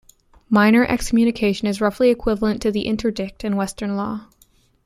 Minor 0.49 0.83
excommunication 0.83 1.67
is 1.67 1.79
roughly 1.79 2.09
equivalent 2.09 2.59
to 2.63 2.71
the 2.71 2.87
interdict 2.87 3.43
in 3.43 3.55
Western 3.55 3.95
law. 3.95 4.25